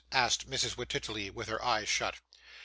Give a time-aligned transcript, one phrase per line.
[0.13, 0.77] asked Mrs.
[0.77, 2.15] Wititterly, with her eyes shut.